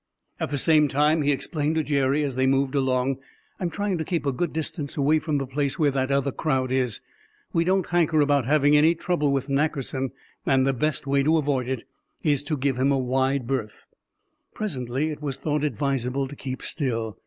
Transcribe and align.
"At 0.39 0.49
the 0.49 0.57
same 0.57 0.87
time," 0.87 1.21
he 1.21 1.31
explained 1.31 1.75
to 1.75 1.83
Jerry, 1.83 2.23
as 2.23 2.33
they 2.35 2.47
moved 2.47 2.73
along, 2.73 3.19
"I'm 3.59 3.69
trying 3.69 3.99
to 3.99 4.03
keep 4.03 4.25
a 4.25 4.31
good 4.31 4.51
distance 4.51 4.97
away 4.97 5.19
from 5.19 5.37
the 5.37 5.45
place 5.45 5.77
where 5.77 5.91
that 5.91 6.09
other 6.09 6.31
crowd 6.31 6.71
is. 6.71 7.01
We 7.53 7.65
don't 7.65 7.85
hanker 7.87 8.19
about 8.19 8.47
having 8.47 8.75
any 8.75 8.95
trouble 8.95 9.31
with 9.31 9.47
Nackerson, 9.47 10.09
and 10.43 10.65
the 10.65 10.73
best 10.73 11.05
way 11.05 11.21
to 11.21 11.37
avoid 11.37 11.67
it 11.69 11.83
is 12.23 12.41
to 12.45 12.57
give 12.57 12.79
him 12.79 12.91
a 12.91 12.97
wide 12.97 13.45
berth." 13.45 13.85
Presently 14.55 15.11
it 15.11 15.21
was 15.21 15.37
thought 15.37 15.63
advisable 15.63 16.27
to 16.27 16.35
keep 16.35 16.63
still. 16.63 17.19